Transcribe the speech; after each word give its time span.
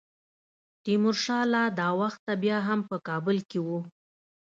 تیمورشاه 0.83 1.45
لا 1.53 1.63
دا 1.79 1.89
وخت 2.01 2.23
بیا 2.43 2.57
هم 2.67 2.79
په 2.89 2.95
کابل 3.07 3.37
کې 3.49 3.59
وو. 3.65 3.79